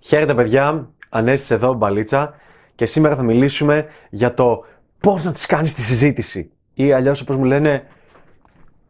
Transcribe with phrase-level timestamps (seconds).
[0.00, 2.34] Χαίρετε παιδιά, Ανέστης εδώ, Μπαλίτσα.
[2.74, 4.64] Και σήμερα θα μιλήσουμε για το
[5.00, 6.50] πώς να τις κάνεις τη συζήτηση.
[6.74, 7.86] Ή αλλιώς όπως μου λένε,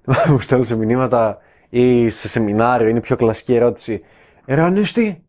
[0.29, 1.39] μου στέλνουν σε μηνύματα
[1.69, 4.03] ή σε σεμινάριο, είναι η πιο κλασική ερώτηση.
[4.47, 5.25] Ρε Ανέστη,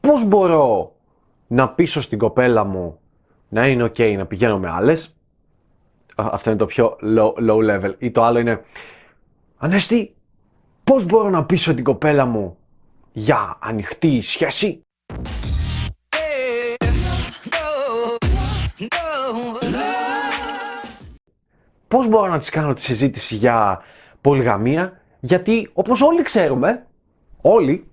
[0.00, 0.94] πώς μπορώ
[1.46, 2.98] να πείσω στην κοπέλα μου
[3.48, 5.16] να είναι ok να πηγαίνω με άλλες;
[6.14, 7.94] Αυτό είναι το πιο low, low level.
[7.98, 8.64] Ή το άλλο είναι
[9.56, 10.14] Ανέστη,
[10.84, 12.56] πώς μπορώ να πείσω την κοπέλα μου
[13.12, 14.83] για ανοιχτή σχέση;
[21.94, 23.82] Πώς μπορώ να της κάνω τη συζήτηση για
[24.20, 26.86] πολυγαμία, γιατί όπως όλοι ξέρουμε,
[27.40, 27.86] όλοι,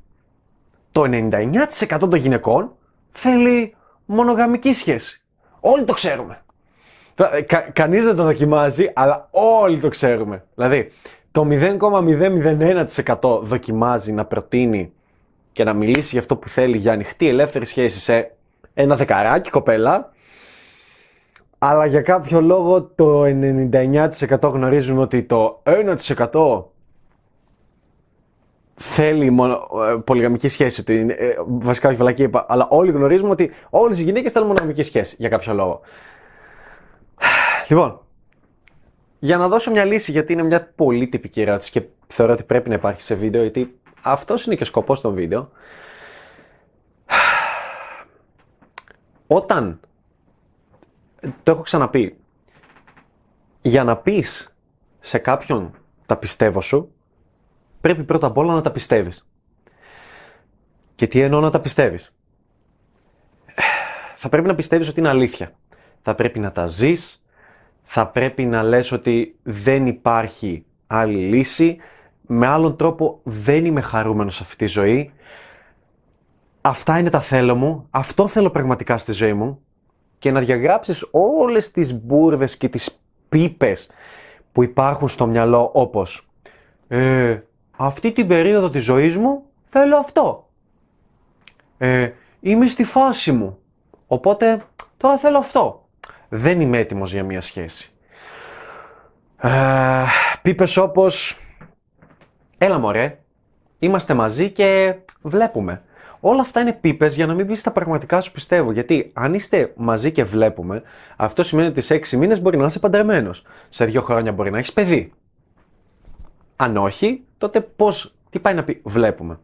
[0.91, 2.71] το 99% των γυναικών
[3.11, 5.21] θέλει μονογαμική σχέση.
[5.59, 6.41] Όλοι το ξέρουμε.
[7.45, 10.45] Κα, κανείς δεν το δοκιμάζει, αλλά όλοι το ξέρουμε.
[10.55, 10.91] Δηλαδή,
[11.31, 14.93] το 0,001% δοκιμάζει να προτείνει
[15.51, 18.31] και να μιλήσει για αυτό που θέλει για ανοιχτή ελεύθερη σχέση σε
[18.73, 20.11] ένα δεκαράκι κοπέλα
[21.63, 26.63] αλλά για κάποιο λόγο το 99% γνωρίζουμε ότι το 1%
[28.75, 30.81] θέλει μόνο, ε, πολυγαμική σχέση.
[30.81, 34.47] Ότι είναι, ε, βασικά όχι βαλακή είπα, αλλά όλοι γνωρίζουμε ότι όλες οι γυναίκες θέλουν
[34.47, 35.81] μονογαμική σχέση για κάποιο λόγο.
[37.69, 37.99] Λοιπόν,
[39.19, 42.69] για να δώσω μια λύση, γιατί είναι μια πολύ τυπική ερώτηση και θεωρώ ότι πρέπει
[42.69, 45.51] να υπάρχει σε βίντεο, γιατί αυτός είναι και ο σκοπός των βίντεο.
[49.27, 49.79] Όταν
[51.43, 52.15] το έχω ξαναπεί.
[53.61, 54.55] Για να πεις
[54.99, 55.73] σε κάποιον
[56.05, 56.93] τα πιστεύω σου,
[57.81, 59.29] πρέπει πρώτα απ' όλα να τα πιστεύεις.
[60.95, 62.15] Και τι εννοώ να τα πιστεύεις;
[64.15, 65.53] Θα πρέπει να πιστεύεις ότι είναι αλήθεια.
[66.01, 67.25] Θα πρέπει να τα ζεις,
[67.83, 71.77] θα πρέπει να λες ότι δεν υπάρχει άλλη λύση,
[72.33, 75.13] με άλλον τρόπο δεν είμαι χαρούμενος σε αυτή τη ζωή.
[76.61, 79.61] Αυτά είναι τα θέλω μου, αυτό θέλω πραγματικά στη ζωή μου
[80.19, 83.89] και να διαγράψεις όλες τις μπουρδες και τις πίπες
[84.51, 86.29] που υπάρχουν στο μυαλό όπως
[86.87, 87.39] ε,
[87.77, 90.49] αυτή την περίοδο της ζωής μου θέλω αυτό.
[91.77, 93.57] Ε, είμαι στη φάση μου,
[94.07, 94.61] οπότε
[94.97, 95.87] τώρα θέλω αυτό.
[96.29, 97.93] Δεν είμαι έτοιμος για μια σχέση.
[99.37, 99.49] Ε,
[100.41, 101.35] πίπες όπως
[102.65, 103.17] έλα μωρέ,
[103.79, 105.81] είμαστε μαζί και βλέπουμε.
[106.19, 108.71] Όλα αυτά είναι πίπες για να μην πεις τα πραγματικά σου πιστεύω.
[108.71, 110.81] Γιατί αν είστε μαζί και βλέπουμε,
[111.17, 113.45] αυτό σημαίνει ότι σε έξι μήνες μπορεί να είσαι παντρεμένος.
[113.69, 115.13] Σε δύο χρόνια μπορεί να έχεις παιδί.
[116.55, 119.39] Αν όχι, τότε πώς, τι πάει να πει, βλέπουμε.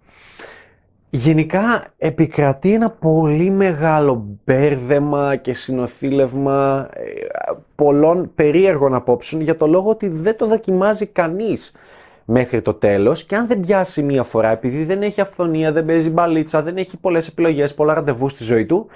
[1.09, 7.03] Γενικά επικρατεί ένα πολύ μεγάλο μπέρδεμα και συνοθήλευμα ε,
[7.75, 11.73] πολλών περίεργων απόψεων για το λόγο ότι δεν το δοκιμάζει κανείς
[12.29, 13.23] μέχρι το τέλος.
[13.23, 16.97] Και αν δεν πιάσει μία φορά, επειδή δεν έχει αυθονία, δεν παίζει μπαλίτσα, δεν έχει
[16.97, 18.87] πολλές επιλογές, πολλά ραντεβού στη ζωή του,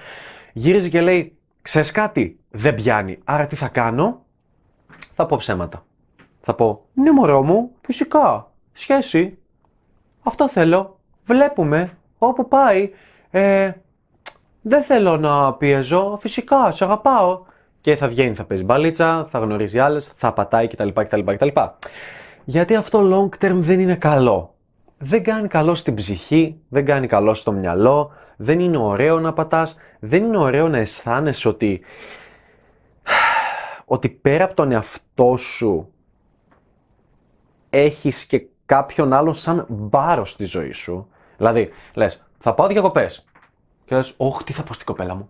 [0.54, 3.20] γύριζε και λέει: Ξέρεις κάτι, δεν πιάνει.
[3.24, 4.26] Άρα τι θα κάνω,
[5.16, 5.86] θα πω ψέματα.
[6.42, 8.52] Θα πω: Ναι, μωρό μου, φυσικά.
[8.74, 9.38] Σχέση.
[10.24, 11.00] Αυτό θέλω.
[11.24, 11.98] Βλέπουμε.
[12.18, 12.90] Όπου πάει.
[13.30, 13.72] Ε,
[14.62, 16.18] δεν θέλω να πιέζω.
[16.22, 17.42] Φυσικά, σε αγαπάω.
[17.82, 20.90] Και θα βγαίνει, θα παίζει μπαλίτσα, θα γνωρίζει άλλες, θα πατάει κτλ.
[20.90, 21.48] κτλ, κτλ.
[22.46, 24.56] Γιατί αυτό long term δεν είναι καλό.
[24.98, 29.78] Δεν κάνει καλό στην ψυχή, δεν κάνει καλό στο μυαλό, δεν είναι ωραίο να πατάς,
[30.00, 31.82] δεν είναι ωραίο να αισθάνεσαι ότι,
[33.86, 35.94] ότι πέρα από τον εαυτό σου
[37.70, 41.08] έχεις και κάποιον άλλον σαν βάρος στη ζωή σου.
[41.38, 43.26] Δηλαδή, λες, θα πάω διακοπές.
[43.86, 45.30] Και λες, όχι, τι θα πω στην κοπέλα μου.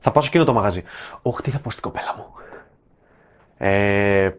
[0.00, 0.82] Θα πάω σε εκείνο το μαγαζί.
[1.22, 2.26] Όχι, τι θα πω στην κοπέλα μου.
[3.56, 4.30] Ε,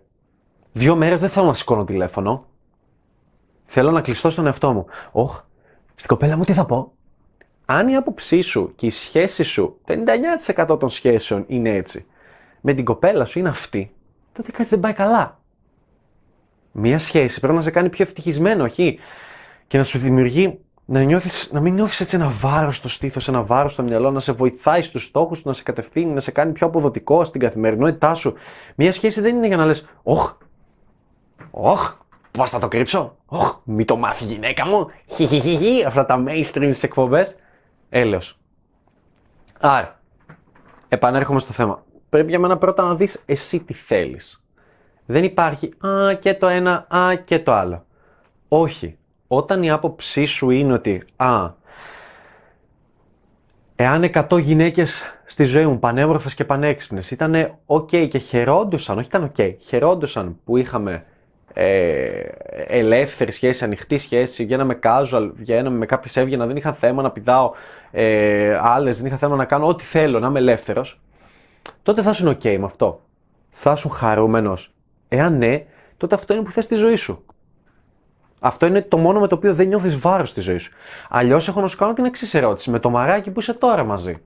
[0.78, 2.46] Δύο μέρες δεν θέλω να σηκώνω τηλέφωνο.
[3.66, 4.86] Θέλω να κλειστώ στον εαυτό μου.
[5.12, 5.42] Όχ,
[5.96, 6.92] στην κοπέλα μου τι θα πω;
[7.66, 9.80] Αν η άποψή σου και η σχέση σου,
[10.68, 12.06] 99% των σχέσεων είναι έτσι,
[12.62, 13.94] με την κοπέλα σου είναι αυτή,
[14.34, 15.40] τότε κάτι δεν πάει καλά.
[16.72, 19.00] Μία σχέση πρέπει να σε κάνει πιο ευτυχισμένο, όχι;
[19.68, 23.44] Και να σου δημιουργεί να, νιώθεις, να μην νιώθεις έτσι ένα βάρος στο στήθος, ένα
[23.44, 26.52] βάρος στο μυαλό, να σε βοηθάει στους στόχους σου, να σε κατευθύνει, να σε κάνει
[26.52, 28.34] πιο αποδοτικό στην καθημερινότητά σου.
[28.76, 30.34] Μία σχέση δεν είναι για να λες, Ωχ,
[31.58, 31.94] Όχ,
[32.32, 34.88] πώς θα το κρύψω; Όχ, μη το μάθει η γυναίκα μου.
[35.06, 37.36] Χιχιχιχι, αυτά τα mainstream στις εκπομπές.
[37.90, 38.40] Έλεος.
[39.60, 40.00] Άρα,
[40.88, 41.84] επανέρχομαι στο θέμα.
[42.10, 44.48] Πρέπει για μένα πρώτα να δεις εσύ τι θέλεις.
[45.06, 47.86] Δεν υπάρχει α και το ένα, α και το άλλο.
[48.48, 48.98] Όχι.
[49.28, 51.50] Όταν η άποψή σου είναι ότι α,
[53.76, 59.32] εάν 100 γυναίκες στη ζωή μου πανέμορφες και πανέξυπνες ήταν ok και χαιρόντουσαν, όχι ήταν
[59.36, 61.06] ok, χαιρόντουσαν που είχαμε
[61.58, 62.22] ε,
[62.68, 67.52] ελεύθερη σχέση, ανοιχτή σχέση, βγαίναμε casual, βγαίναμε με κάποιες έβγαινα, δεν είχα θέμα να πηδάω
[67.92, 71.02] ε, άλλες, δεν είχα θέμα να κάνω ό,τι θέλω, να είμαι ελεύθερος,
[71.84, 73.02] τότε θα ήσουν OK με αυτό.
[73.50, 74.74] Θα ήσουν χαρούμενος.
[75.08, 75.66] Εάν ναι,
[75.98, 77.26] τότε αυτό είναι που θες στη ζωή σου.
[78.40, 80.72] Αυτό είναι το μόνο με το οποίο δεν νιώθεις βάρος στη ζωή σου.
[81.10, 82.70] Αλλιώς έχω να σου κάνω την εξής ερώτηση.
[82.70, 84.18] Με το μαράκι που είσαι τώρα μαζί.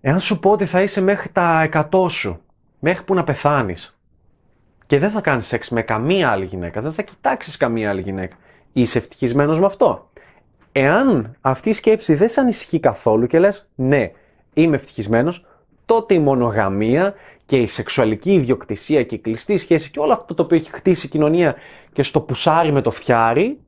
[0.00, 2.40] Εάν σου πω ότι θα είσαι μέχρι τα 100 σου,
[2.78, 3.98] μέχρι που να πεθάνεις,
[4.86, 8.36] και δεν θα κάνεις σεξ με καμία άλλη γυναίκα, δεν θα κοιτάξεις καμία άλλη γυναίκα,
[8.72, 10.10] είσαι ευτυχισμένος με αυτό.
[10.72, 14.10] Εάν αυτή η σκέψη δεν σε ανησυχεί καθόλου και λες, ναι,
[14.54, 15.46] είμαι ευτυχισμένος,
[15.86, 17.14] τότε η μονογαμία
[17.46, 21.06] και η σεξουαλική ιδιοκτησία και η κλειστή σχέση και όλο αυτό το οποίο έχει χτίσει
[21.06, 21.54] η κοινωνία
[21.92, 23.60] και στο πουσάρι με το φτιάρι,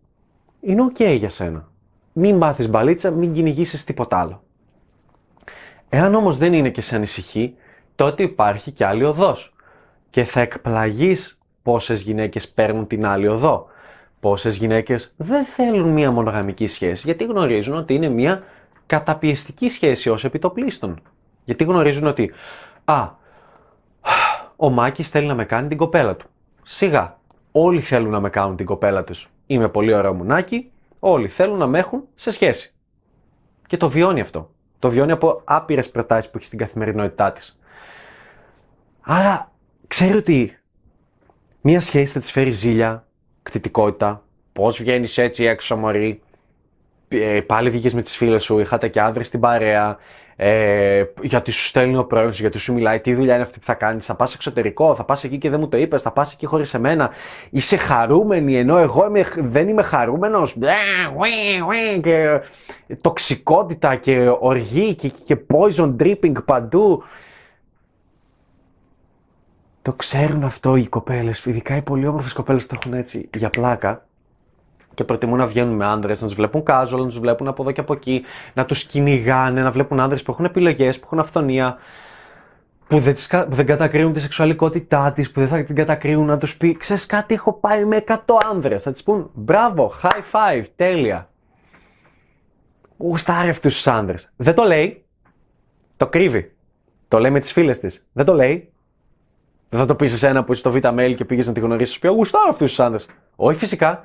[0.61, 1.69] είναι ok για σένα.
[2.13, 4.43] Μην μάθεις μπαλίτσα, μην κυνηγήσεις τίποτα άλλο.
[5.89, 7.55] Εάν όμως δεν είναι και σε ανησυχεί,
[7.95, 9.54] τότε υπάρχει και άλλη οδός.
[10.15, 13.67] Και θα εκπλαγείς πόσες γυναίκες παίρνουν την άλλη οδό.
[14.21, 18.43] Πόσες γυναίκες δεν θέλουν μία μονογαμική σχέση, γιατί γνωρίζουν ότι είναι μία
[18.87, 21.01] καταπιεστική σχέση ως επιτοπλίστων.
[21.45, 22.33] Γιατί γνωρίζουν ότι,
[22.85, 23.11] α,
[24.57, 26.27] ο Μάκης θέλει να με κάνει την κοπέλα του.
[26.63, 27.19] Σιγά,
[27.53, 29.29] όλοι θέλουν να με κάνουν την κοπέλα τους.
[29.47, 32.75] Είμαι πολύ ωραίο μουνάκι, όλοι θέλουν να με έχουν σε σχέση.
[33.67, 34.51] Και το βιώνει αυτό.
[34.79, 37.59] Το βιώνει από άπειρες προτάσεις που έχει στην καθημερινότητά της.
[39.01, 39.53] Άρα
[39.87, 40.59] ξέρει ότι
[41.61, 43.07] μία σχέση θα της φέρει ζήλια,
[43.43, 46.23] κτητικότητα, πώς βγαίνεις έτσι έξω, Μωρή;
[47.09, 49.99] Ε, πάλι βγήκες με τις φίλες σου, είχατε και άνδρες στην παρέα,
[50.37, 53.65] ε, γιατί σου στέλνει ο πρώην σου, γιατί σου μιλάει, τι δουλειά είναι αυτή που
[53.65, 54.07] θα κάνεις.
[54.07, 56.75] Θα πας εξωτερικό, θα πας εκεί και δεν μου το είπες, θα πας εκεί χωρίς
[56.75, 57.11] εμένα.
[57.51, 60.57] Είσαι χαρούμενη, ενώ εγώ είμαι, δεν είμαι χαρούμενος.
[62.03, 62.41] Και
[63.01, 67.03] τοξικότητα και οργή και, και poison dripping παντού.
[69.85, 73.51] Το ξέρουν αυτό οι κοπέλες, ειδικά οι πολύ όμορφες κοπέλες που το έχουν έτσι για
[73.51, 74.07] πλάκα
[74.95, 77.71] και προτιμούν να βγαίνουν με άντρε, να τους βλέπουν casual, να τους βλέπουν από εδώ
[77.71, 78.23] και από εκεί,
[78.55, 81.77] να τους κυνηγάνε, να βλέπουν άντρε που έχουν επιλογές, που έχουν αυθονία,
[82.87, 86.39] που δεν, τις, που δεν κατακρίνουν τη σεξουαλικότητά της, που δεν θα την κατακρίνουν να
[86.39, 88.17] τους πει: Ξέρεις κάτι, έχω πάει με 100
[88.51, 88.79] άντρε.
[88.79, 91.29] Θα τη πούν: Μπράβο, high five, τέλεια.
[92.97, 94.17] Γουστάρει αυτούς τους άντρε.
[94.37, 95.05] Δεν το λέει.
[95.97, 96.55] Το κρύβει.
[97.09, 98.07] Το λέει με τις φίλες της.
[98.13, 98.74] Δεν το λέει.
[99.69, 101.61] Δεν θα το πεις σε ένα που είσαι στο Β' mail και πήγες να τη
[101.61, 101.93] γνωρίσει.
[101.93, 103.07] Σου πει: Γουστάρω αυτούς τους άντρες.
[103.37, 104.05] Όχι, φυσικά.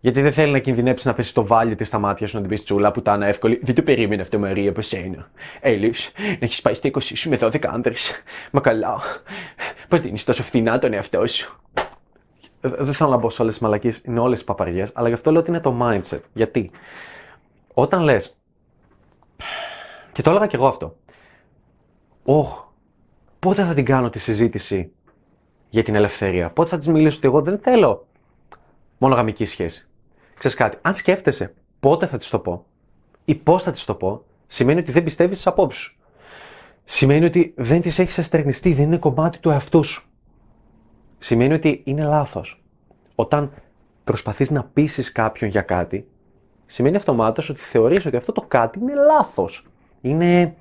[0.00, 2.50] Γιατί δεν θέλει να κινδυνεύσει να πέσει το βάλιο της στα μάτια σου να την
[2.50, 3.60] πεις τσούλα που ήταν εύκολη.
[3.62, 5.30] Δεν το περίμενε αυτό Μαρία από σένα.
[5.60, 8.22] Έλει, να έχεις πάει στα 20 σου με 12 άντρες.
[8.50, 9.00] Μα καλά.
[9.88, 11.60] Πώς δίνεις τόσο φθηνά τον εαυτό σου.
[12.60, 15.30] Δεν θέλω να μπω σε όλες τις μαλακίες, είναι όλες τις παπαριές, αλλά γι' αυτό
[15.30, 16.20] λέω ότι είναι το mindset.
[16.32, 16.70] Γιατί;
[17.74, 18.38] Όταν λες.
[20.12, 20.96] Και το έλεγα κι εγώ αυτό.
[22.24, 22.63] Ωχ,
[23.44, 24.92] πότε θα την κάνω τη συζήτηση
[25.68, 28.06] για την ελευθερία; Πότε θα της μιλήσω ότι εγώ δεν θέλω
[28.98, 29.88] μονογαμική σχέση;
[30.38, 32.66] Ξέρεις κάτι, αν σκέφτεσαι πότε θα της το πω
[33.24, 35.96] ή πώς θα της το πω, σημαίνει ότι δεν πιστεύεις στι απόψεις σου.
[36.84, 40.08] Σημαίνει ότι δεν τις έχεις εστερνιστεί, δεν είναι κομμάτι του εαυτού σου.
[41.18, 42.62] Σημαίνει ότι είναι λάθος.
[43.14, 43.52] Όταν
[44.04, 46.08] προσπαθείς να πείσεις κάποιον για κάτι,
[46.66, 49.66] σημαίνει αυτομάτως ότι θεωρείς ότι αυτό το κάτι είναι λάθος.
[50.00, 50.54] Είναι.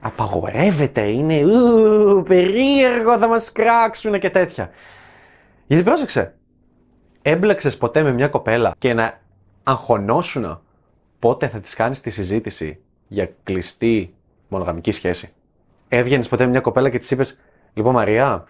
[0.00, 1.44] Απαγορεύεται, είναι.
[1.44, 4.70] Ου, περίεργο, θα μας κράξουν και τέτοια.
[5.66, 6.34] Γιατί πρόσεξε,
[7.22, 9.20] έμπλεξες ποτέ με μια κοπέλα και να
[9.62, 10.60] αγχωνόσουν
[11.18, 14.14] πότε θα της κάνεις τη συζήτηση για κλειστή
[14.48, 15.32] μονογαμική σχέση.
[15.88, 17.40] Έβγαινες ποτέ με μια κοπέλα και της είπες:
[17.74, 18.44] Λοιπόν, Μαρία,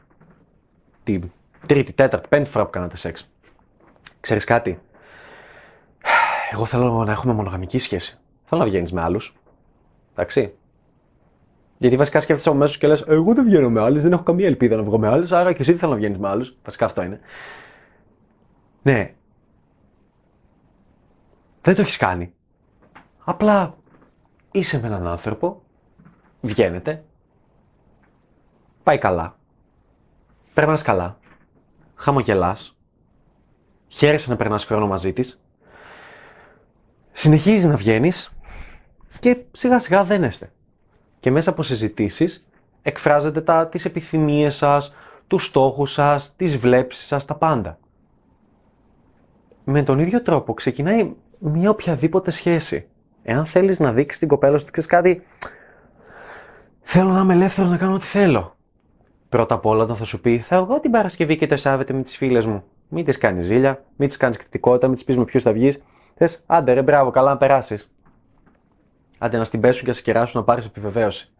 [1.02, 1.31] την
[1.67, 3.31] τρίτη, τέταρτη, πέμπτη φορά που κάνατε σεξ.
[4.21, 4.81] Ξέρεις κάτι;
[6.52, 8.19] Εγώ θέλω να έχουμε μονογαμική σχέση.
[8.45, 9.37] Θέλω να βγαίνεις με άλλους.
[10.12, 10.58] Εντάξει.
[11.78, 14.47] Γιατί βασικά σκέφτεσαι από μέσα και λες: Εγώ δεν βγαίνω με άλλους, δεν έχω καμία
[14.47, 16.56] ελπίδα να βγω με άλλους, άρα και εσύ δεν θέλω να βγαίνεις με άλλους.
[16.64, 17.20] Βασικά αυτό είναι.
[18.82, 19.14] Ναι.
[21.61, 22.32] Δεν το έχεις κάνει.
[23.25, 23.76] Απλά
[24.50, 25.62] είσαι με έναν άνθρωπο,
[26.40, 27.04] βγαίνετε,
[28.82, 29.38] πάει καλά,
[30.54, 31.18] περνάς καλά,
[31.94, 32.78] χαμογελάς,
[33.88, 35.44] χαίρεσαι να περνάς χρόνο μαζί της,
[37.12, 38.32] συνεχίζεις να βγαίνεις
[39.20, 40.52] και σιγά σιγά δένεστε.
[41.19, 42.49] Και μέσα από συζητήσεις
[42.83, 44.95] εκφράζετε τα, τις επιθυμίες σας,
[45.27, 47.79] τους στόχους σας, τις βλέψεις σας, τα πάντα
[49.71, 52.89] με τον ίδιο τρόπο ξεκινάει μια οποιαδήποτε σχέση.
[53.23, 55.23] Εάν θέλεις να δείξεις την κοπέλα σου ότι ξέρεις κάτι,
[56.81, 58.57] θέλω να είμαι ελεύθερος να κάνω ό,τι θέλω.
[59.29, 62.03] Πρώτα απ' όλα, όταν θα σου πει, θα εγώ την Παρασκευή και το Σάββατο με
[62.03, 62.65] τις φίλες μου.
[62.89, 65.83] Μην τι κάνεις ζήλια, μην τι κάνεις κριτικότητα, μην τι πεις με ποιους θα βγεις.
[66.15, 67.91] Θες, άντε ρε, μπράβο, καλά να περάσεις.
[69.19, 71.31] Άντε να στην πέσουν και να σε κεράσουν να πάρεις επιβεβαίωση.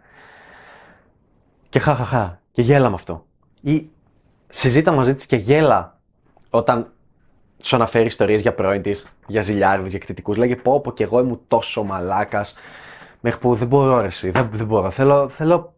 [1.69, 3.27] Και χαχαχά, και γέλα με αυτό.
[3.61, 3.91] Ή
[4.49, 5.99] συζήτα μαζί της και γέλα
[6.51, 6.93] όταν
[7.63, 11.21] σου αναφέρει ιστορίες για πρώην της, για ζηλιάρου, για εκτιτικού, λέγε πω, πω και εγώ
[11.21, 12.55] ήμουν τόσο μαλάκας.
[13.21, 14.91] Μέχρι που δεν μπορώ, ρε, δεν, δεν μπορώ.
[14.91, 15.75] Θέλω, θέλω,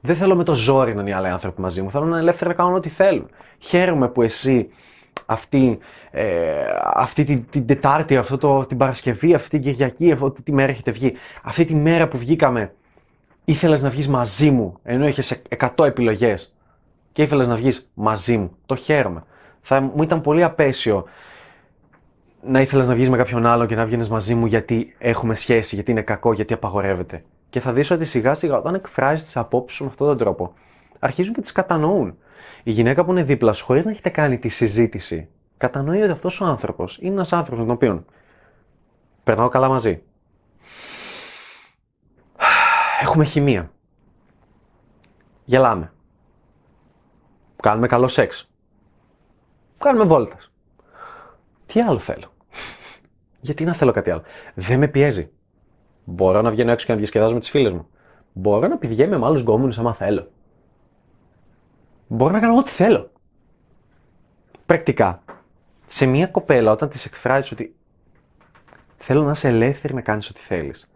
[0.00, 1.90] δεν θέλω με το ζόρι να είναι οι άλλοι άνθρωποι μαζί μου.
[1.90, 3.30] Θέλω να είναι ελεύθεροι να κάνουν ό,τι θέλουν.
[3.58, 4.68] Χαίρομαι που εσύ
[5.26, 5.78] αυτή,
[6.10, 6.24] ε,
[6.94, 10.90] αυτή την, την Τετάρτη, αυτό το, την Παρασκευή, αυτή την Κυριακή, αυτή τη μέρα έχετε
[10.90, 11.12] βγει.
[11.42, 12.74] Αυτή τη μέρα που βγήκαμε,
[13.44, 15.42] ήθελες να βγεις μαζί μου, ενώ είχες
[15.76, 16.54] 100 επιλογές
[17.12, 18.56] και ήθελες να βγεις μαζί μου.
[18.66, 19.22] Το χαίρομαι.
[19.60, 21.04] Θα μου ήταν πολύ απέσιο
[22.42, 25.74] να ήθελες να βγεις με κάποιον άλλο και να βγαίνεις μαζί μου γιατί έχουμε σχέση,
[25.74, 27.24] γιατί είναι κακό, γιατί απαγορεύεται.
[27.50, 30.52] Και θα δεις ότι σιγά σιγά όταν εκφράζεις τις απόψεις σου με αυτόν τον τρόπο,
[30.98, 32.16] αρχίζουν και τις κατανοούν.
[32.62, 36.40] Η γυναίκα που είναι δίπλα σου, χωρίς να έχετε κάνει τη συζήτηση, κατανοεί ότι αυτός
[36.40, 38.04] ο άνθρωπος είναι ένας άνθρωπος με τον οποίο
[39.24, 40.02] περνάω καλά μαζί.
[43.00, 43.70] Έχουμε χημεία.
[45.44, 45.92] Γελάμε.
[47.62, 48.50] Κάνουμε καλό σεξ.
[49.78, 50.52] Κάνουμε βόλτας.
[51.66, 52.32] Τι άλλο θέλω;
[53.40, 54.22] Γιατί να θέλω κάτι άλλο;
[54.54, 55.30] Δεν με πιέζει.
[56.04, 57.88] Μπορώ να βγαίνω έξω και να διασκεδάζω με τις φίλες μου.
[58.32, 60.30] Μπορώ να πηγαίνω με άλλους γκόμενους άμα θέλω.
[62.06, 63.10] Μπορώ να κάνω ό,τι θέλω.
[64.66, 65.22] Πρακτικά.
[65.86, 67.74] Σε μια κοπέλα, όταν της εκφράζεις ότι
[68.96, 70.90] θέλω να είσαι ελεύθερη να κάνεις ό,τι θέλεις,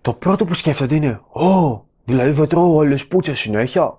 [0.00, 3.98] το πρώτο που σκέφτονται είναι Ω, δηλαδή δεν τρώω όλε πούτσες συνέχεια.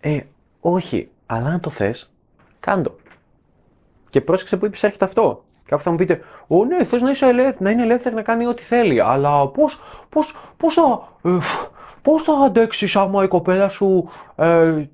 [0.00, 0.20] Ε,
[0.60, 1.08] όχι.
[1.26, 2.12] Αλλά αν το θες,
[2.60, 2.96] κάντο.
[4.10, 5.44] Και πρόσεξε που είπες έρχεται αυτό.
[5.64, 8.46] Κάπου θα μου πείτε, Ω ναι, θες να, είσαι ελεύθερη, να είναι ελεύθερη να κάνει
[8.46, 9.00] ό,τι θέλει.
[9.00, 11.38] Αλλά πώς πώς, πώς θα, ε,
[12.04, 14.84] πώς θα αντέξεις άμα η κοπέλα σου ε,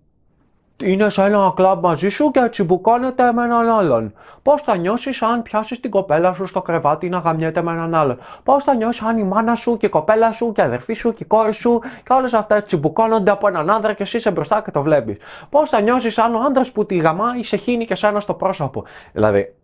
[0.83, 4.13] είναι σε ένα κλαμπ μαζί σου και τσιμπουκώνεται με έναν άλλον;
[4.43, 8.19] Πώς θα νιώσεις αν πιάσεις την κοπέλα σου στο κρεβάτι να γαμιέται με έναν άλλον;
[8.43, 11.15] Πώς θα νιώσεις αν η μάνα σου και η κοπέλα σου και η αδερφή σου
[11.15, 14.63] και η κόρη σου και όλες αυτά τσιμπουκώνονται από έναν άνδρα και εσύ είσαι μπροστά
[14.63, 15.17] και το βλέπεις;
[15.51, 18.85] Πώς θα νιώσεις αν ο άντρα που τη γαμάει σε χύνει και σένα στο πρόσωπο;
[19.13, 19.55] Δηλαδή.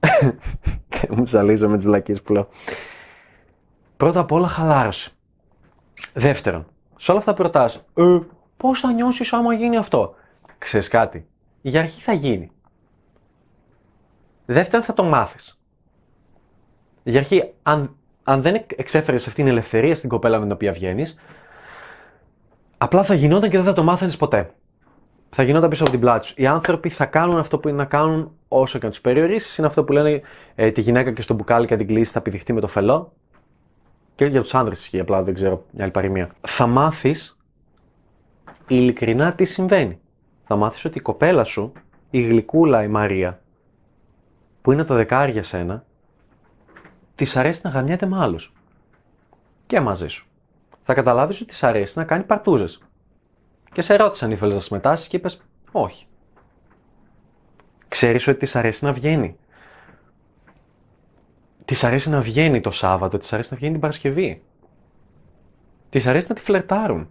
[1.16, 2.48] μου ζαλίζω με τις βλακίες που λέω.
[3.96, 5.14] Πρώτα απ' όλα χαλάρωση.
[6.12, 8.18] Δεύτερον, σε όλα αυτά που ρωτάς, ε,
[8.56, 10.14] πώς θα νιώσεις άμα γίνει αυτό;
[10.58, 11.26] Ξέρεις κάτι,
[11.62, 12.50] για αρχή θα γίνει.
[14.46, 15.60] Δεύτερον θα το μάθεις.
[17.02, 21.18] Για αρχή, αν, αν δεν εξέφερες αυτή την ελευθερία στην κοπέλα με την οποία βγαίνεις,
[22.78, 24.54] απλά θα γινόταν και δεν θα το μάθαινες ποτέ.
[25.30, 26.34] Θα γινόταν πίσω από την πλάτη σου.
[26.36, 29.54] Οι άνθρωποι θα κάνουν αυτό που είναι να κάνουν όσο και να τους περιορίσει.
[29.60, 30.20] Είναι αυτό που λένε
[30.54, 33.12] ε, τη γυναίκα και στο μπουκάλι και την κλείσει θα πηδηχτεί με το φελό.
[34.14, 36.34] Και για τους άνδρες ισχύει, απλά δεν ξέρω μια άλλη παροιμία.
[36.40, 37.38] Θα μάθεις
[38.66, 39.98] ειλικρινά τι συμβαίνει
[40.44, 41.72] θα μάθεις ότι η κοπέλα σου,
[42.10, 43.42] η γλυκούλα η Μαρία,
[44.62, 45.84] που είναι το δεκάρι για σένα,
[47.14, 48.52] της αρέσει να γαμιέται με άλλους.
[49.66, 50.26] Και μαζί σου.
[50.82, 52.82] Θα καταλάβεις ότι της αρέσει να κάνει παρτούζες.
[53.72, 55.40] Και σε ρώτησαν ήθελες να συμμετάσχεις και είπες
[55.72, 56.06] όχι.
[57.88, 59.36] Ξέρεις ότι της αρέσει να βγαίνει.
[61.64, 64.42] Της αρέσει να βγαίνει το Σάββατο, της αρέσει να βγαίνει την Παρασκευή.
[65.90, 67.10] Της αρέσει να τη φλερτάρουν.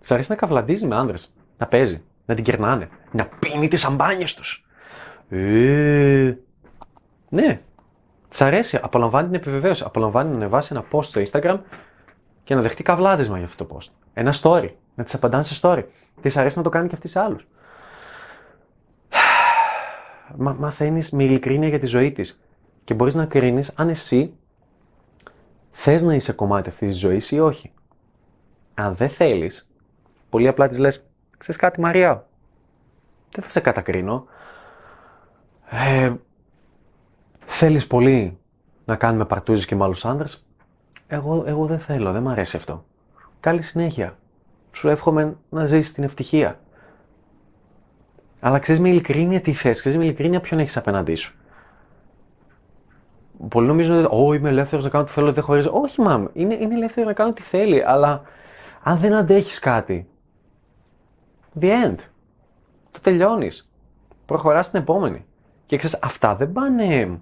[0.00, 1.34] Της αρέσει να καβλαντίζει με άνδρες.
[1.58, 4.66] Να παίζει να την κερνάνε, να πίνει τις αμπάνιες τους.
[5.28, 6.34] Ε,
[7.28, 7.60] ναι,
[8.28, 11.58] της αρέσει, απολαμβάνει την επιβεβαίωση, απολαμβάνει να ανεβάσει ένα post στο Instagram
[12.44, 13.90] και να δεχτεί καβλάδισμα για αυτό το post.
[14.12, 15.84] Ένα story, να τη απαντάνε σε story.
[16.20, 17.46] Της αρέσει να το κάνει και αυτή σε άλλους.
[20.44, 22.40] Μα, μαθαίνεις με ειλικρίνεια για τη ζωή της.
[22.86, 24.34] Και μπορείς να κρίνεις αν εσύ
[25.70, 27.72] θες να είσαι κομμάτι αυτής της ζωής ή όχι.
[28.74, 29.72] Αν δεν θέλεις,
[30.28, 31.06] πολύ απλά της λες:
[31.38, 32.26] Ξέρεις κάτι Μαρία,
[33.30, 34.26] δεν θα σε κατακρίνω.
[35.68, 36.14] Ε,
[37.44, 38.38] θέλεις πολύ
[38.84, 40.46] να κάνουμε παρτούζες και με άλλους άντρες.
[41.06, 42.84] Εγώ, εγώ δεν θέλω, δεν μου αρέσει αυτό.
[43.40, 44.18] Καλή συνέχεια.
[44.72, 46.60] Σου εύχομαι να ζήσεις την ευτυχία.
[48.40, 51.36] Αλλά ξέρεις με ειλικρίνεια τι θες, ξέρεις με ειλικρίνεια ποιον έχεις απέναντί σου.
[53.48, 55.70] Πολλοί νομίζουν ότι «Ω, είμαι ελεύθερος να κάνω τι θέλω, δεν χωρίζω».
[55.72, 58.22] Όχι, μάμ, είναι, είναι ελεύθερος να κάνω τι θέλει, αλλά
[58.82, 60.08] αν δεν αντέχεις κάτι,
[61.60, 61.96] The end.
[62.90, 63.70] Το τελειώνεις.
[64.26, 65.24] Προχωράς στην επόμενη.
[65.66, 67.20] Και ξέρεις, αυτά δεν πάνε.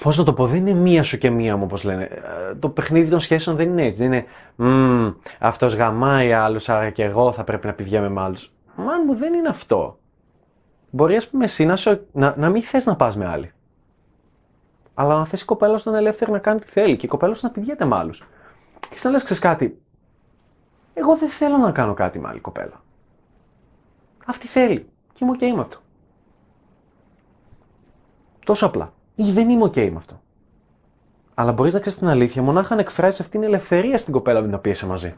[0.00, 2.02] Πώς να το πω, δεν είναι μία σου και μία μου, όπως λένε.
[2.02, 4.06] Ε, το παιχνίδι των σχέσεων δεν είναι έτσι.
[4.06, 4.26] Δεν είναι.
[4.58, 8.52] Mm, αυτός γαμάει άλλους, άρα και εγώ θα πρέπει να πηγαίνουμε με άλλους.
[8.74, 9.98] Μάν μου, δεν είναι αυτό.
[10.90, 11.76] Μπορεί, ας πούμε, εσύ να,
[12.12, 13.52] να, να μην θες να πας με άλλη.
[14.94, 17.08] Αλλά να θες η κοπέλα σου να είναι ελεύθερη να κάνει τι θέλει και η
[17.08, 18.24] κοπέλα σου να πηγαίνει με άλλους.
[18.90, 19.82] Και σαν λες, ξέρεις κάτι,
[20.94, 22.82] εγώ δεν θέλω να κάνω κάτι με άλλη κοπέλα.
[24.26, 24.88] Αυτή θέλει.
[25.12, 25.78] Και είμαι OK με αυτό.
[28.44, 28.92] Τόσο απλά.
[29.14, 30.20] Ή δεν είμαι OK με αυτό.
[31.34, 34.46] Αλλά μπορείς να ξέρεις την αλήθεια μονάχα να εκφράσεις αυτή την ελευθερία στην κοπέλα με
[34.46, 35.14] την οποία είσαι μαζί.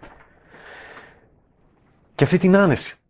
[2.14, 3.01] Και αυτή την άνεση.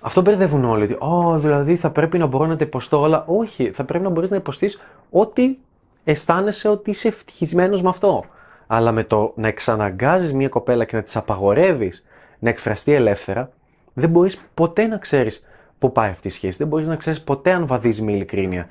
[0.00, 0.84] Αυτό μπερδεύουν όλοι.
[0.84, 3.24] Ότι, Ω, δηλαδή θα πρέπει να μπορώ να τα υποστώ όλα.
[3.26, 4.80] Όχι, θα πρέπει να μπορείς να υποστείς
[5.10, 5.56] ό,τι
[6.04, 8.24] αισθάνεσαι ότι είσαι ευτυχισμένος με αυτό.
[8.66, 12.04] Αλλά με το να εξαναγκάζεις μια κοπέλα και να της απαγορεύεις
[12.38, 13.50] να εκφραστεί ελεύθερα,
[13.92, 15.46] δεν μπορείς ποτέ να ξέρεις
[15.78, 16.58] πού πάει αυτή η σχέση.
[16.58, 18.68] Δεν μπορείς να ξέρεις ποτέ αν βαδίζει με ειλικρίνεια.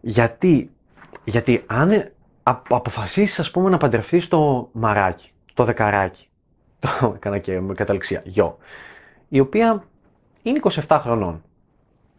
[0.00, 0.70] Γιατί,
[1.24, 2.10] γιατί αν
[2.68, 6.26] αποφασίσεις, ας πούμε, να παντρευτείς το μαράκι, το δεκαράκι,
[6.78, 8.58] το έκανα και με καταληξία, γιο,
[9.28, 9.84] η οποία
[10.42, 11.42] είναι 27 χρονών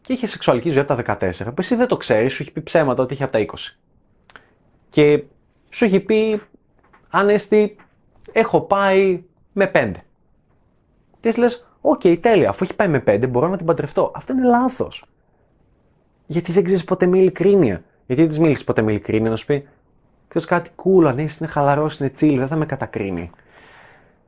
[0.01, 2.61] και είχε σεξουαλική ζωή από τα 14, που εσύ δεν το ξέρεις, σου έχει πει
[2.61, 3.77] ψέματα ότι είχε από τα 20.
[4.89, 5.23] Και
[5.69, 6.41] σου έχει πει,
[7.09, 7.75] Ανέστη,
[8.31, 9.91] έχω πάει με 5.
[11.19, 14.11] Τι λες, OK, okay, τέλεια, αφού έχει πάει με 5, μπορώ να την παντρευτώ.
[14.15, 15.05] Αυτό είναι λάθος.
[16.25, 17.83] Γιατί δεν ξέρεις ποτέ με ειλικρίνεια.
[18.05, 19.67] Γιατί δεν της μίλησες ποτέ με ειλικρίνεια, να σου πει,
[20.27, 23.29] Ξέρεις κάτι cool, αν είναι χαλαρός, είναι chill, δεν θα με κατακρίνει.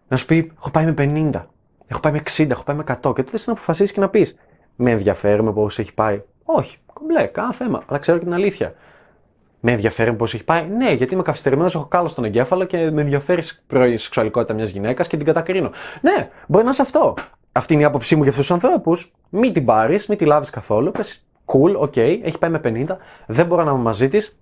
[0.08, 1.46] Να σου πει, έχω πάει με 50.
[1.88, 4.38] Έχω πάει με 60, έχω πάει με 100 και τότε να αποφασίσει και να πεις:
[4.75, 6.22] Με ενδιαφέρει με πώς έχει πάει.
[6.44, 7.84] Όχι, κομπλέ, κανένα θέμα.
[7.88, 8.74] Αλλά ξέρω και την αλήθεια.
[9.60, 10.68] Με ενδιαφέρει πώς έχει πάει.
[10.68, 13.42] Ναι, γιατί είμαι καθυστερημένος, έχω κάλο στον εγκέφαλο και με ενδιαφέρει
[13.94, 15.72] η σεξουαλικότητα μιας γυναίκας και την κατακρίνω.
[16.01, 17.13] Ναι, μπορεί να είναι αυτό.
[17.51, 19.13] Αυτή είναι η άποψή μου για αυτούς τους ανθρώπους.
[19.30, 20.92] Μην την πάρεις, μην τη λάβεις καθόλου.
[20.92, 24.39] Πες, cool, ok, έχει πάει με 50, δεν μπορώ να είμαι μαζί της.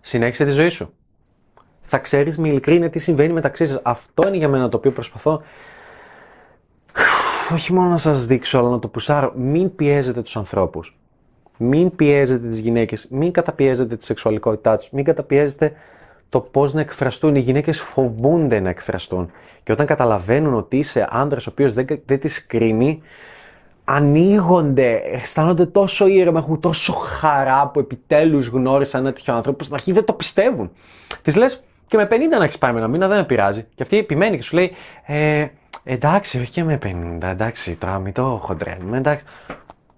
[0.00, 0.94] Συνέχισε τη ζωή σου.
[1.80, 3.80] Θα ξέρεις με ειλικρίνεια τι συμβαίνει μεταξύ σας.
[3.82, 5.42] Αυτό είναι για μένα το οποίο προσπαθώ
[7.52, 9.32] όχι μόνο να σας δείξω, αλλά να το πουσάρω.
[9.36, 10.96] Μην πιέζετε τους ανθρώπους.
[11.56, 13.06] Μην πιέζετε τις γυναίκες.
[13.10, 14.90] Μην καταπιέζετε τη σεξουαλικότητά τους.
[14.90, 15.72] Μην καταπιέζετε
[16.28, 17.34] το πώς να εκφραστούν.
[17.34, 19.30] Οι γυναίκες φοβούνται να εκφραστούν.
[19.62, 23.02] Και όταν καταλαβαίνουν ότι είσαι άντρας ο οποίος δεν, δεν τις κρίνει,
[23.84, 29.74] ανοίγονται, αισθάνονται τόσο ήρεμα, έχουν τόσο χαρά που επιτέλους γνώρισαν ένα τέτοιο άνθρωπο που στην
[29.74, 30.70] αρχή δεν το πιστεύουν.
[31.22, 33.66] Της λες και με 50 να έχεις πάει με ένα μήνα δεν με πειράζει.
[33.74, 34.72] Και αυτή επιμένει και σου λέει,
[35.06, 35.46] ε,
[35.84, 39.24] εντάξει, όχι και με 50, εντάξει, τώρα μην το χοντρένουμε, εντάξει.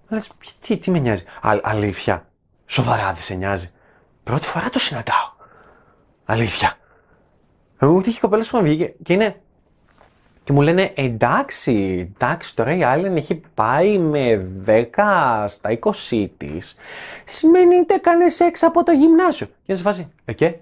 [0.08, 1.24] Λες, τι, τι με νοιάζει.
[1.40, 2.26] Α, αλήθεια.
[2.66, 3.70] Σοβαρά δεν σε νοιάζει.
[4.22, 5.32] Πρώτη φορά το συναντάω.
[6.24, 6.72] Αλήθεια.
[7.78, 9.38] Εγώ έχει κοπέλας που βγήκε και είναι.
[10.44, 11.72] Και μου λένε εντάξει,
[12.14, 15.78] εντάξει, τώρα η άλλη έχει πάει με 10 στα
[16.10, 16.76] 20 της.
[17.24, 19.46] Σημαίνει ότι έκανε σεξ από το γυμνάσιο.
[19.46, 20.54] Και να σε φάση, εκεί.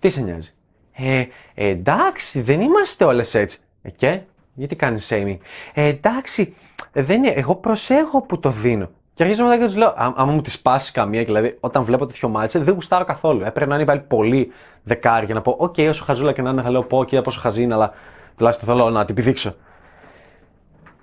[0.00, 0.52] Τι σε νοιάζει;
[0.92, 3.60] Ε, εντάξει, δεν είμαστε όλες έτσι.
[3.88, 4.20] Ε, και,
[4.54, 5.38] γιατί κάνεις shaming;
[5.74, 6.54] Ε, εντάξει,
[6.92, 8.88] δεν είναι, εγώ προσέχω που το δίνω.
[9.14, 12.28] Και αρχίζω μετά και τους λέω, άμα μου τη σπάσει καμία, δηλαδή όταν βλέπω τέτοιο
[12.28, 13.40] μάτσο, δεν γουστάρω καθόλου.
[13.44, 16.62] Έπρεπε να είναι βάλει πολύ δεκάρι για να πω, OK, όσο χαζούλα και να είναι,
[16.62, 17.92] θα λέω, πω, κοίτα πόσο χαζή είναι, αλλά
[18.36, 19.54] τουλάχιστον θέλω να την πηδήξω.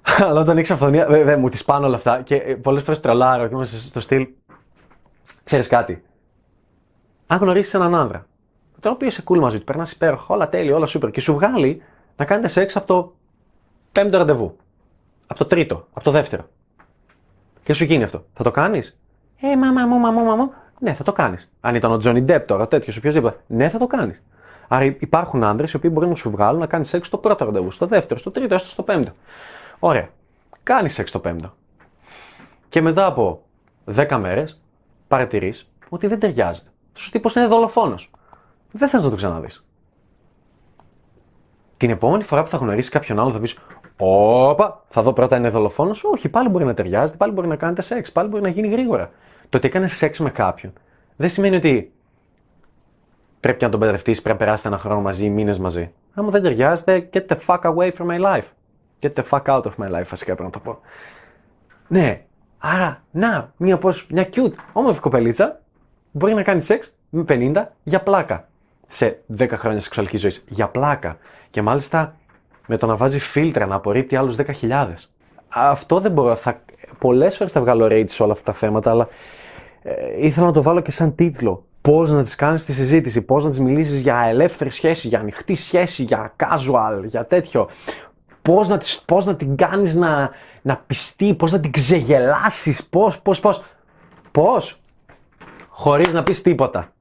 [0.30, 3.48] αλλά όταν έχει αυθονία, βέβαια μου τη σπάνω όλα αυτά και ε, πολλές φορές τρολάρω
[3.48, 4.28] και είμαστε στο στυλ.
[5.44, 6.04] Ξέρεις κάτι.
[7.28, 8.26] Αν γνωρίσεις έναν άνδρα,
[8.80, 11.82] τον οποίο είσαι cool μαζί του, περνάς υπέροχα, όλα τέλεια, όλα super και σου βγάλει
[12.18, 13.14] να κάνετε σεξ από το
[13.92, 14.56] πέμπτο ραντεβού.
[15.28, 16.48] Από το τρίτο, από το δεύτερο.
[17.64, 18.26] Και σου γίνει αυτό.
[18.34, 18.98] Θα το κάνεις;
[19.42, 21.52] Ε, μαμά μου, μαμά μου, Ναι, θα το κάνεις.
[21.62, 23.40] Αν ήταν ο Τζόνι Ντέπ τώρα, τέτοιος, οποιοδήποτε.
[23.48, 24.24] Ναι, θα το κάνεις.
[24.68, 27.72] Άρα υπάρχουν άντρε οι οποίοι μπορεί να σου βγάλουν να κάνεις σεξ στο πρώτο ραντεβού,
[27.72, 29.12] στο δεύτερο, στο τρίτο, έστω στο πέμπτο.
[29.80, 30.10] Ωραία.
[30.64, 31.54] Κάνεις σεξ στο πέμπτο.
[32.70, 33.42] Και μετά από
[33.96, 34.62] 10 μέρες
[35.08, 36.70] παρατηρείς ότι δεν ταιριάζεται.
[36.94, 38.12] Ο τύπος είναι δολοφόνος.
[38.72, 39.65] Δεν θες να το ξαναδείς
[41.78, 43.58] την επόμενη φορά που θα γνωρίσει κάποιον άλλο θα πεις
[43.98, 45.92] Όπα, θα δω πρώτα είναι δολοφόνο.
[46.12, 49.12] Όχι, πάλι μπορεί να ταιριάζεται, πάλι μπορεί να κάνετε σεξ, πάλι μπορεί να γίνει γρήγορα.
[49.50, 50.74] Το ότι έκανες σεξ με κάποιον
[51.16, 51.92] δεν σημαίνει ότι
[53.40, 55.92] πρέπει να τον παντρευτεί, πρέπει να περάσετε ένα χρόνο μαζί, μήνες μαζί.
[56.14, 58.44] Άμα δεν ταιριάζεται, get the fuck away from my life.
[59.02, 60.80] Get the fuck out of my life, βασικά πρέπει να το πω.
[61.88, 62.22] Ναι,
[62.58, 65.62] άρα, να, μια, πώς, μια cute, όμορφη κοπελίτσα
[66.12, 68.48] μπορεί να κάνει σεξ με 50 για πλάκα
[68.88, 70.46] σε 10 χρόνια σεξουαλικής ζωής.
[70.48, 71.18] Για πλάκα.
[71.56, 72.16] Και μάλιστα
[72.68, 74.88] με το να βάζει φίλτρα να απορρίπτει άλλους 10.000.
[75.48, 76.36] Αυτό δεν μπορώ.
[76.36, 76.62] Θα...
[76.98, 79.08] Πολλές φορές θα βγάλω rate σε όλα αυτά τα θέματα, αλλά
[79.82, 81.66] ε, ήθελα να το βάλω και σαν τίτλο.
[81.82, 85.56] Πώς να τις κάνεις τη συζήτηση, πώς να τις μιλήσεις για ελεύθερη σχέση, για ανοιχτή
[85.56, 87.70] σχέση, για casual, για τέτοιο.
[88.42, 90.30] Πώς να, πώς να την κάνεις να,
[90.62, 93.64] να πιστεί, πώς να την ξεγελάσεις, πώς, πώς, πώς.
[94.32, 94.80] Πώς;
[95.68, 96.95] Χωρίς να πεις τίποτα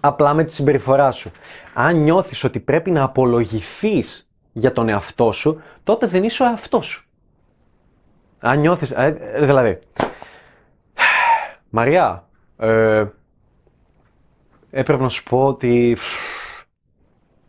[0.00, 1.30] απλά με τη συμπεριφορά σου.
[1.74, 6.86] Αν νιώθεις ότι πρέπει να απολογηθείς για τον εαυτό σου, τότε δεν είσαι ο εαυτός
[6.86, 7.08] σου.
[8.38, 9.78] Αν νιώθεις, ε, ε, δηλαδή,
[11.70, 13.06] Μαριά, ε,
[14.70, 15.96] έπρεπε να σου πω ότι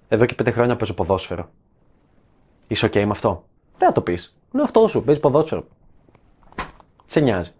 [0.08, 1.50] εδώ και πέντε χρόνια παίζω ποδόσφαιρο.
[2.68, 3.46] Είσαι ok με αυτό;
[3.78, 4.38] Δεν θα το πεις.
[4.54, 5.64] Είναι αυτό σου, παίζεις ποδόσφαιρο.
[7.06, 7.52] Σε νοιάζει.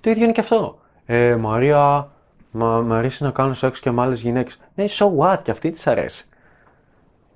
[0.00, 0.78] Το ίδιο είναι και αυτό.
[1.04, 2.11] Ε, Μαρία,
[2.54, 4.58] Μα μου αρέσει να κάνω σεξ και με άλλες γυναίκες.
[4.74, 6.28] Ναι, so what, και αυτή της αρέσει.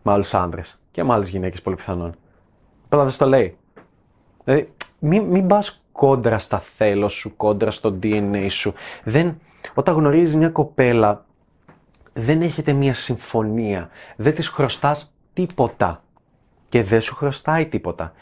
[0.03, 0.61] Με άλλους άντρε.
[0.91, 2.15] Και με άλλες γυναίκες πολύ πιθανόν.
[2.85, 3.57] Απλά δεν στο λέει.
[4.45, 8.75] Δηλαδή, μην, μην πα κόντρα στα θέλω σου, κόντρα στο DNA σου.
[9.05, 9.41] Δεν,
[9.75, 11.25] όταν γνωρίζεις μια κοπέλα,
[12.13, 13.89] δεν έχετε μια συμφωνία.
[14.17, 16.03] Δεν της χρωστάς τίποτα.
[16.65, 18.13] Και δεν σου χρωστάει τίποτα.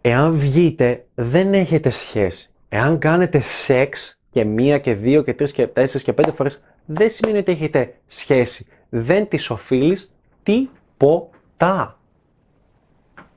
[0.00, 2.50] Εάν βγείτε, δεν έχετε σχέση.
[2.68, 7.10] Εάν κάνετε σεξ και μία και δύο και τρεις και τέσσερις και πέντε φορές, δεν
[7.10, 8.66] σημαίνει ότι έχετε σχέση.
[8.88, 11.98] Δεν της οφείλεις τίποτα.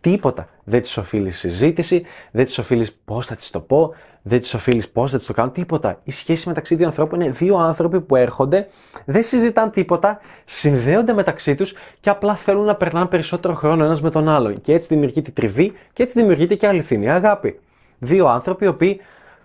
[0.01, 0.47] Τίποτα.
[0.63, 4.89] Δεν τη οφείλεις συζήτηση, δεν τη οφείλεις πώς θα τη το πω, δεν τη οφείλεις
[4.89, 5.99] πώς θα τη το κάνω, τίποτα.
[6.03, 8.67] Η σχέση μεταξύ δύο ανθρώπων είναι δύο άνθρωποι που έρχονται,
[9.05, 14.09] δεν συζητάνε τίποτα, συνδέονται μεταξύ τους και απλά θέλουν να περνάνε περισσότερο χρόνο ένας με
[14.09, 14.61] τον άλλον.
[14.61, 17.59] Και έτσι δημιουργείται τριβή και έτσι δημιουργείται και αληθινή αγάπη.
[17.99, 18.99] Δύο άνθρωποι οι οποίοι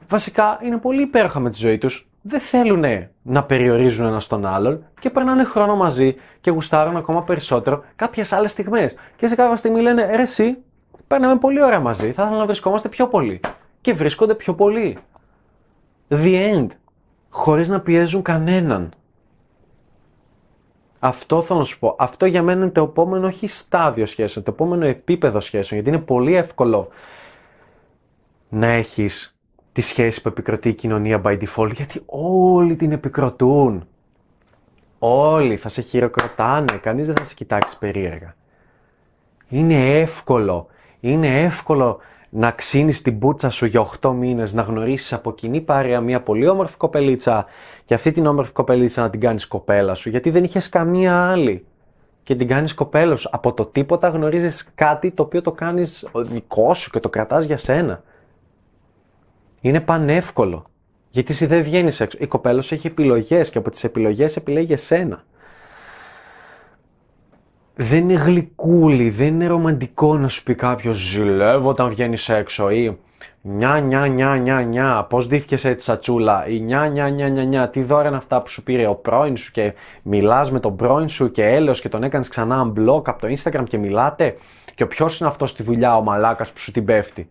[0.09, 2.85] βασικά είναι πολύ υπέροχα με τη ζωή τους, δεν θέλουν
[3.23, 8.51] να περιορίζουν ένας τον άλλον και περνάνε χρόνο μαζί και γουστάρουν ακόμα περισσότερο κάποιες άλλες
[8.51, 8.95] στιγμές.
[9.17, 10.57] Και σε κάποια στιγμή λένε ρε, εσύ,
[11.07, 13.41] παίρναμε πολύ ώρα μαζί, θα ήθελα να βρισκόμαστε πιο πολύ.
[13.81, 14.99] Και βρίσκονται πιο πολύ.
[16.09, 16.67] The end.
[17.31, 18.93] Χωρίς να πιέζουν κανέναν.
[20.99, 21.97] Αυτό θέλω να σου πω.
[21.99, 25.81] Αυτό για μένα είναι το επόμενο, όχι στάδιο σχέσεων, το επόμενο επίπεδο σχέσεων.
[25.81, 26.89] Γιατί είναι πολύ εύκολο
[28.49, 29.38] να έχεις
[29.79, 33.87] τη σχέση που επικροτεί η κοινωνία by default, γιατί όλοι την επικροτούν.
[34.99, 38.35] Όλοι θα σε χειροκροτάνε, κανείς δεν θα σε κοιτάξει περίεργα.
[39.49, 40.67] Είναι εύκολο,
[41.01, 41.99] είναι εύκολο
[42.31, 46.49] να ξύνεις την πούτσα σου για 8 μήνες, να γνωρίσεις από κοινή παρέα μια πολύ
[46.49, 47.47] όμορφη κοπελίτσα
[47.85, 51.67] και αυτή την όμορφη κοπελίτσα να την κάνεις κοπέλα σου, γιατί δεν είχες καμία άλλη.
[52.23, 53.29] Και την κάνεις κοπέλα σου.
[53.33, 57.57] Από το τίποτα γνωρίζεις κάτι το οποίο το κάνεις δικό σου και το κρατάς για
[57.57, 58.03] σένα.
[59.61, 60.65] Είναι πανεύκολο.
[61.11, 62.19] Γιατί εσύ δεν βγαίνεις έξω.
[62.21, 65.25] Η κοπέλα σου έχει επιλογές και από τις επιλογές επιλέγει εσένα.
[67.75, 72.99] Δεν είναι γλυκούλη, δεν είναι ρομαντικό να σου πει κάποιος ζηλεύω όταν βγαίνεις έξω ή
[73.43, 77.69] νιά νιά νιά νιά νιά, πώς δίθηκες έτσι σατσούλα ή νιά νιά νιά νιά νιά,
[77.69, 81.09] τι δώρα είναι αυτά που σου πήρε ο πρώην σου και μιλάς με τον πρώην
[81.09, 84.37] σου και έλεος και τον έκανες ξανά unblock από το Instagram και μιλάτε
[84.75, 87.29] και ποιος είναι αυτός στη δουλειά ο μαλάκας που σου την πέφτει.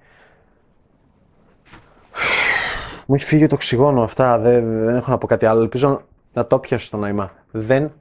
[3.09, 5.61] Μου έχει φύγει το οξυγόνο αυτά, δεν, δεν έχω να πω κάτι άλλο.
[5.61, 6.01] Ελπίζω
[6.33, 7.31] να το πιάσω το νόημα.
[7.51, 7.91] Δεν,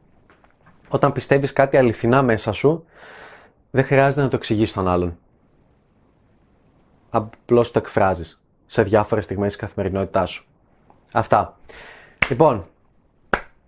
[0.89, 2.85] όταν πιστεύεις κάτι αληθινά μέσα σου,
[3.71, 5.19] δεν χρειάζεται να το εξηγείς στον άλλον.
[7.11, 10.47] Απλώς το εκφράζεις σε διάφορες στιγμές της καθημερινότητάς σου.
[11.13, 11.57] Αυτά.
[12.29, 12.67] Λοιπόν,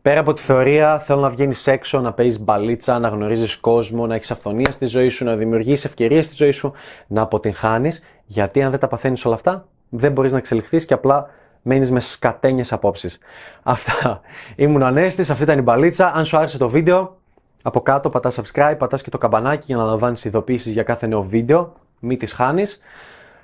[0.03, 4.14] πέρα από τη θεωρία, θέλω να βγαίνεις έξω, να παίζεις μπαλίτσα, να γνωρίζεις κόσμο, να
[4.14, 6.72] έχεις αυθονία στη ζωή σου, να δημιουργήσει ευκαιρίες στη ζωή σου,
[7.07, 8.03] να αποτυγχάνεις.
[8.24, 11.31] Γιατί αν δεν τα παθαίνεις όλα αυτά, δεν μπορείς να εξελιχθείς και απλά
[11.62, 13.18] μένεις με σκατένιες απόψεις.
[13.62, 14.20] Αυτά.
[14.57, 16.12] Ήμουν ο Ανέστης, αυτή ήταν η μπαλίτσα.
[16.14, 17.16] Αν σου άρεσε το βίντεο,
[17.62, 21.22] από κάτω πατάς subscribe, πατάς και το καμπανάκι για να λαμβάνεις ειδοποίησεις για κάθε νέο
[21.22, 21.72] βίντεο.
[22.01, 22.81] Μην τις χάνεις.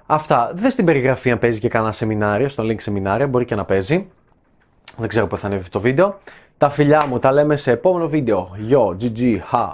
[0.07, 0.51] Αυτά.
[0.55, 4.11] Δεν στην περιγραφή αν παίζει και κανένα σεμινάριο, στο link σεμινάριο, μπορεί και να παίζει.
[4.97, 6.19] Δεν ξέρω πού θα ανέβει το βίντεο.
[6.59, 8.57] Τα φιλιά μου, τα λέμε σε επόμενο βίντεο.
[8.71, 9.69] Yo, GG, ha.